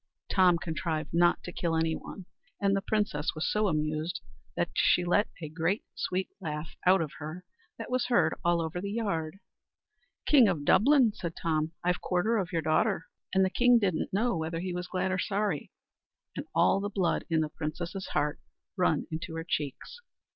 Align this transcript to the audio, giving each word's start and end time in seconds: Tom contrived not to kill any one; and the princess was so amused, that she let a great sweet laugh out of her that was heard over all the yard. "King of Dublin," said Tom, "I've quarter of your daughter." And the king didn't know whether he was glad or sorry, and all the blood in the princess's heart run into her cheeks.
Tom 0.31 0.57
contrived 0.57 1.13
not 1.13 1.43
to 1.43 1.51
kill 1.51 1.75
any 1.75 1.93
one; 1.95 2.25
and 2.59 2.75
the 2.75 2.81
princess 2.81 3.35
was 3.35 3.47
so 3.51 3.67
amused, 3.67 4.19
that 4.55 4.69
she 4.73 5.05
let 5.05 5.27
a 5.43 5.47
great 5.47 5.83
sweet 5.93 6.27
laugh 6.39 6.75
out 6.87 7.01
of 7.03 7.11
her 7.19 7.45
that 7.77 7.91
was 7.91 8.07
heard 8.07 8.33
over 8.43 8.43
all 8.43 8.69
the 8.81 8.89
yard. 8.91 9.37
"King 10.25 10.47
of 10.47 10.65
Dublin," 10.65 11.13
said 11.13 11.35
Tom, 11.35 11.73
"I've 11.83 12.01
quarter 12.01 12.37
of 12.39 12.51
your 12.51 12.63
daughter." 12.63 13.09
And 13.31 13.45
the 13.45 13.51
king 13.51 13.77
didn't 13.77 14.11
know 14.11 14.35
whether 14.35 14.59
he 14.59 14.73
was 14.73 14.87
glad 14.87 15.11
or 15.11 15.19
sorry, 15.19 15.69
and 16.35 16.47
all 16.55 16.79
the 16.79 16.89
blood 16.89 17.23
in 17.29 17.41
the 17.41 17.49
princess's 17.49 18.07
heart 18.07 18.39
run 18.75 19.05
into 19.11 19.35
her 19.35 19.45
cheeks. 19.47 19.99